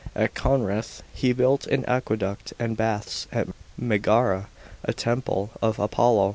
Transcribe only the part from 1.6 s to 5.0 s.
an aqueduct and baths; at Megara, a